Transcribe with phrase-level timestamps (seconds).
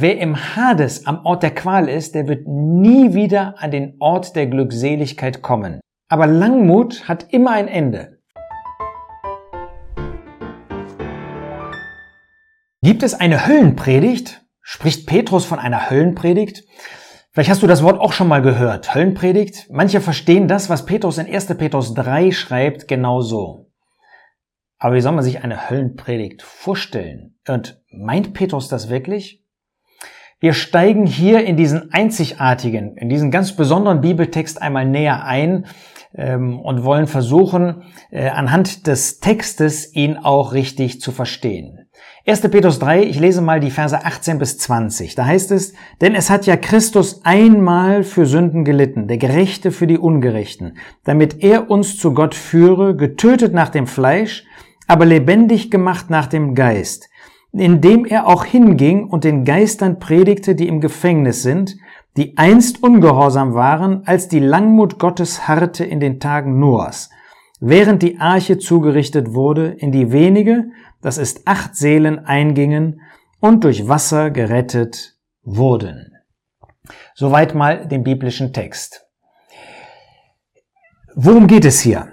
[0.00, 4.34] wer im Hades am Ort der Qual ist, der wird nie wieder an den Ort
[4.34, 5.80] der Glückseligkeit kommen.
[6.08, 8.18] Aber Langmut hat immer ein Ende.
[12.82, 14.42] Gibt es eine Höllenpredigt?
[14.62, 16.64] Spricht Petrus von einer Höllenpredigt?
[17.32, 18.94] Vielleicht hast du das Wort auch schon mal gehört.
[18.94, 19.68] Höllenpredigt.
[19.70, 21.46] Manche verstehen das, was Petrus in 1.
[21.58, 23.70] Petrus 3 schreibt, genauso.
[24.78, 27.38] Aber wie soll man sich eine Höllenpredigt vorstellen?
[27.46, 29.44] Und meint Petrus das wirklich?
[30.42, 35.66] Wir steigen hier in diesen einzigartigen, in diesen ganz besonderen Bibeltext einmal näher ein
[36.14, 41.90] ähm, und wollen versuchen, äh, anhand des Textes ihn auch richtig zu verstehen.
[42.26, 42.40] 1.
[42.40, 45.14] Petrus 3, ich lese mal die Verse 18 bis 20.
[45.14, 49.86] Da heißt es, denn es hat ja Christus einmal für Sünden gelitten, der Gerechte für
[49.86, 54.44] die Ungerechten, damit er uns zu Gott führe, getötet nach dem Fleisch,
[54.86, 57.09] aber lebendig gemacht nach dem Geist,
[57.52, 61.76] indem er auch hinging und den Geistern predigte, die im Gefängnis sind,
[62.16, 67.10] die einst ungehorsam waren, als die Langmut Gottes harrte in den Tagen Noahs,
[67.60, 70.70] während die Arche zugerichtet wurde, in die wenige,
[71.02, 73.00] das ist acht Seelen eingingen
[73.40, 76.12] und durch Wasser gerettet wurden.
[77.14, 79.06] Soweit mal den biblischen Text.
[81.14, 82.08] Worum geht es hier?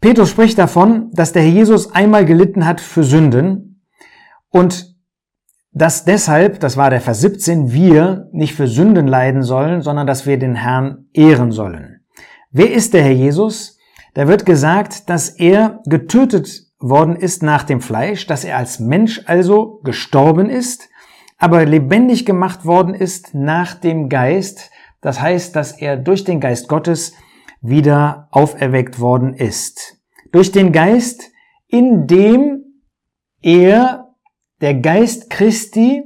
[0.00, 3.69] Petrus spricht davon, dass der Herr Jesus einmal gelitten hat für Sünden
[4.50, 4.94] und
[5.72, 10.26] dass deshalb, das war der Vers 17, wir nicht für Sünden leiden sollen, sondern dass
[10.26, 12.04] wir den Herrn ehren sollen.
[12.50, 13.78] Wer ist der Herr Jesus?
[14.14, 19.22] Da wird gesagt, dass er getötet worden ist nach dem Fleisch, dass er als Mensch
[19.26, 20.88] also gestorben ist,
[21.38, 24.70] aber lebendig gemacht worden ist nach dem Geist.
[25.00, 27.12] Das heißt, dass er durch den Geist Gottes
[27.60, 29.98] wieder auferweckt worden ist.
[30.32, 31.30] Durch den Geist,
[31.68, 32.64] in dem
[33.42, 33.99] er,
[34.60, 36.02] der Geist Christi,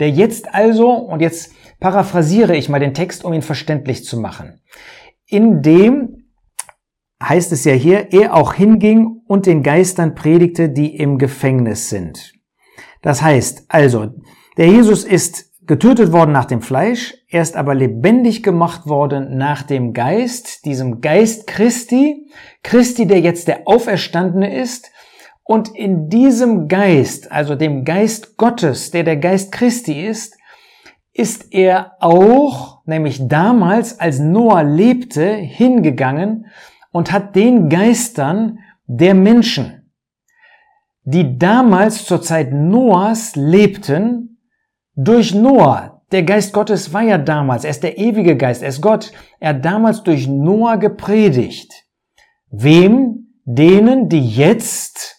[0.00, 4.60] der jetzt also, und jetzt paraphrasiere ich mal den Text, um ihn verständlich zu machen,
[5.26, 6.28] in dem
[7.22, 12.32] heißt es ja hier, er auch hinging und den Geistern predigte, die im Gefängnis sind.
[13.02, 14.10] Das heißt also,
[14.56, 19.62] der Jesus ist getötet worden nach dem Fleisch, er ist aber lebendig gemacht worden nach
[19.62, 22.26] dem Geist, diesem Geist Christi,
[22.62, 24.90] Christi, der jetzt der Auferstandene ist,
[25.48, 30.36] und in diesem Geist, also dem Geist Gottes, der der Geist Christi ist,
[31.14, 36.48] ist er auch, nämlich damals, als Noah lebte, hingegangen
[36.92, 39.90] und hat den Geistern der Menschen,
[41.04, 44.42] die damals zur Zeit Noahs lebten,
[44.96, 48.82] durch Noah, der Geist Gottes war ja damals, er ist der ewige Geist, er ist
[48.82, 51.72] Gott, er hat damals durch Noah gepredigt.
[52.50, 53.24] Wem?
[53.50, 55.17] Denen, die jetzt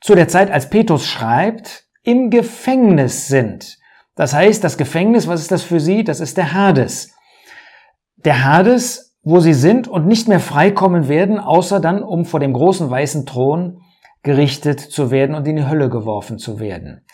[0.00, 3.78] zu der Zeit, als Petrus schreibt, im Gefängnis sind.
[4.14, 6.04] Das heißt, das Gefängnis, was ist das für sie?
[6.04, 7.14] Das ist der Hades.
[8.16, 12.52] Der Hades wo sie sind und nicht mehr freikommen werden, außer dann, um vor dem
[12.52, 13.82] großen weißen Thron
[14.22, 17.06] gerichtet zu werden und in die Hölle geworfen zu werden.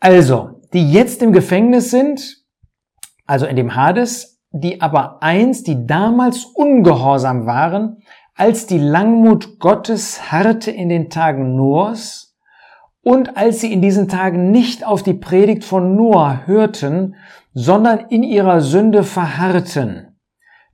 [0.00, 2.42] Also, die jetzt im Gefängnis sind,
[3.26, 8.02] also in dem Hades, die aber einst, die damals ungehorsam waren,
[8.34, 12.36] als die Langmut Gottes harrte in den Tagen Noahs
[13.02, 17.16] und als sie in diesen Tagen nicht auf die Predigt von Noah hörten,
[17.52, 20.14] sondern in ihrer Sünde verharrten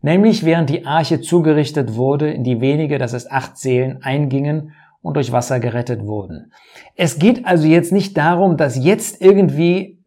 [0.03, 4.73] nämlich während die Arche zugerichtet wurde, in die wenige, das ist acht Seelen, eingingen
[5.03, 6.53] und durch Wasser gerettet wurden.
[6.95, 10.00] Es geht also jetzt nicht darum, dass jetzt irgendwie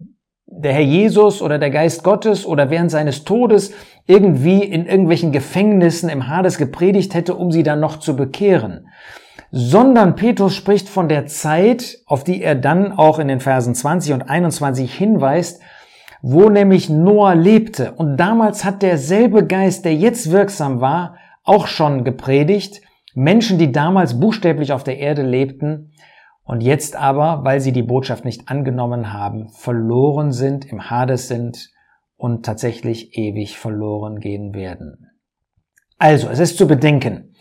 [0.64, 3.74] der Herr Jesus oder der Geist Gottes oder während seines Todes
[4.08, 8.88] irgendwie in irgendwelchen Gefängnissen im Hades gepredigt hätte, um sie dann noch zu bekehren.
[9.52, 14.14] Sondern Petrus spricht von der Zeit, auf die er dann auch in den Versen 20
[14.14, 15.62] und 21 hinweist,
[16.22, 17.92] wo nämlich Noah lebte.
[17.92, 22.82] Und damals hat derselbe Geist, der jetzt wirksam war, auch schon gepredigt.
[23.14, 25.92] Menschen, die damals buchstäblich auf der Erde lebten
[26.44, 31.70] und jetzt aber, weil sie die Botschaft nicht angenommen haben, verloren sind, im Hades sind
[32.18, 35.10] und tatsächlich ewig verloren gehen werden.
[35.98, 37.34] Also, es ist zu bedenken,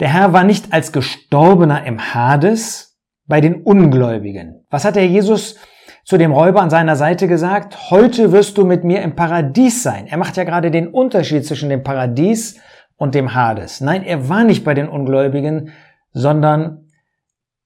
[0.00, 4.66] der Herr war nicht als Gestorbener im Hades bei den Ungläubigen.
[4.70, 5.56] Was hat der Jesus
[6.04, 10.06] zu dem Räuber an seiner Seite gesagt, heute wirst du mit mir im Paradies sein.
[10.08, 12.58] Er macht ja gerade den Unterschied zwischen dem Paradies
[12.96, 13.80] und dem Hades.
[13.80, 15.70] Nein, er war nicht bei den Ungläubigen,
[16.12, 16.89] sondern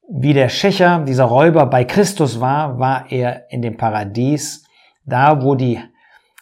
[0.08, 4.64] wie der Schächer, dieser Räuber bei Christus war, war er in dem Paradies,
[5.04, 5.80] da wo die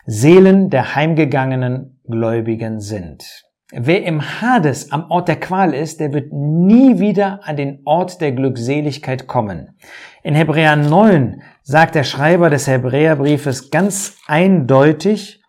[0.05, 3.44] Seelen der heimgegangenen Gläubigen sind.
[3.75, 8.20] Wer im Hades am Ort der Qual ist, der wird nie wieder an den Ort
[8.20, 9.79] der Glückseligkeit kommen.
[10.23, 15.41] In Hebräer 9 sagt der Schreiber des Hebräerbriefes ganz eindeutig,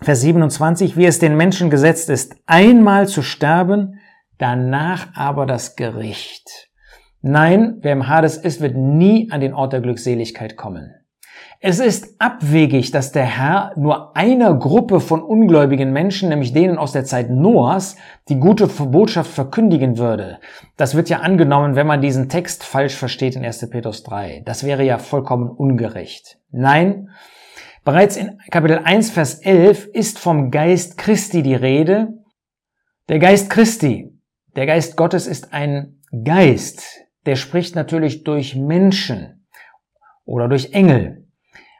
[0.00, 4.00] Vers 27, wie es den Menschen gesetzt ist, einmal zu sterben,
[4.38, 6.70] danach aber das Gericht.
[7.26, 10.92] Nein, wer im Hades ist, wird nie an den Ort der Glückseligkeit kommen.
[11.58, 16.92] Es ist abwegig, dass der Herr nur einer Gruppe von ungläubigen Menschen, nämlich denen aus
[16.92, 17.96] der Zeit Noahs,
[18.28, 20.38] die gute Botschaft verkündigen würde.
[20.76, 23.70] Das wird ja angenommen, wenn man diesen Text falsch versteht in 1.
[23.70, 24.42] Petrus 3.
[24.44, 26.36] Das wäre ja vollkommen ungerecht.
[26.50, 27.08] Nein,
[27.86, 32.08] bereits in Kapitel 1, Vers 11 ist vom Geist Christi die Rede.
[33.08, 34.12] Der Geist Christi,
[34.56, 39.46] der Geist Gottes ist ein Geist, der spricht natürlich durch Menschen
[40.24, 41.28] oder durch Engel.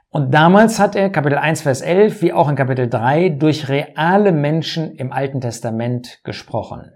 [0.09, 4.31] Und damals hat er, Kapitel 1, Vers 11, wie auch in Kapitel 3, durch reale
[4.31, 6.93] Menschen im Alten Testament gesprochen.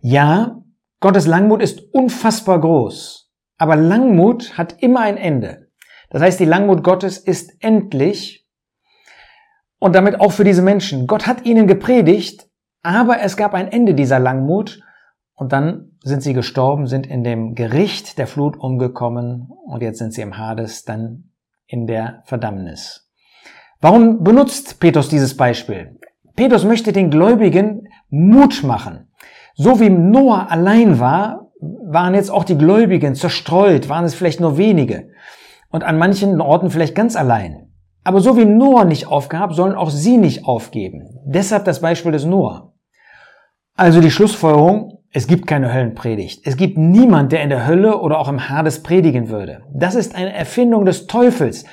[0.00, 0.62] Ja,
[1.00, 5.70] Gottes Langmut ist unfassbar groß, aber Langmut hat immer ein Ende.
[6.10, 8.46] Das heißt, die Langmut Gottes ist endlich
[9.78, 11.06] und damit auch für diese Menschen.
[11.06, 12.48] Gott hat ihnen gepredigt,
[12.82, 14.80] aber es gab ein Ende dieser Langmut
[15.36, 20.12] und dann sind sie gestorben, sind in dem Gericht der Flut umgekommen und jetzt sind
[20.12, 21.30] sie im Hades dann
[21.66, 23.10] in der Verdammnis.
[23.80, 26.00] Warum benutzt Petrus dieses Beispiel?
[26.34, 29.08] Petrus möchte den Gläubigen Mut machen.
[29.54, 34.58] So wie Noah allein war, waren jetzt auch die Gläubigen zerstreut, waren es vielleicht nur
[34.58, 35.10] wenige
[35.70, 37.72] und an manchen Orten vielleicht ganz allein.
[38.04, 41.18] Aber so wie Noah nicht aufgab, sollen auch sie nicht aufgeben.
[41.24, 42.72] Deshalb das Beispiel des Noah.
[43.74, 46.42] Also die Schlussfolgerung, es gibt keine Höllenpredigt.
[46.44, 49.62] Es gibt niemand, der in der Hölle oder auch im Hades predigen würde.
[49.72, 51.64] Das ist eine Erfindung des Teufels,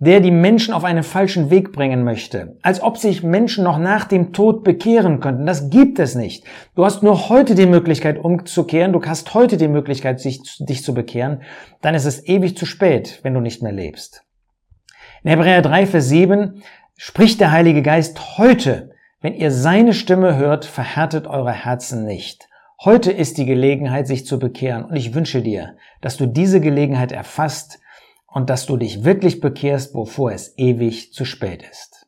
[0.00, 2.58] der die Menschen auf einen falschen Weg bringen möchte.
[2.60, 5.46] Als ob sich Menschen noch nach dem Tod bekehren könnten.
[5.46, 6.44] Das gibt es nicht.
[6.74, 8.92] Du hast nur heute die Möglichkeit umzukehren.
[8.92, 11.40] Du hast heute die Möglichkeit, dich zu bekehren.
[11.80, 14.24] Dann ist es ewig zu spät, wenn du nicht mehr lebst.
[15.24, 16.62] In Hebräer 3, Vers 7
[16.98, 18.90] spricht der Heilige Geist heute,
[19.22, 22.49] wenn ihr seine Stimme hört, verhärtet eure Herzen nicht.
[22.82, 27.12] Heute ist die Gelegenheit, sich zu bekehren und ich wünsche dir, dass du diese Gelegenheit
[27.12, 27.78] erfasst
[28.26, 32.06] und dass du dich wirklich bekehrst, bevor es ewig zu spät ist.